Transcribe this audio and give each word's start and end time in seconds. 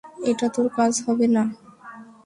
এটা 0.31 0.47
তোর 0.55 0.67
কাজ 0.77 0.93
হবে 1.05 1.27
না? 1.35 1.43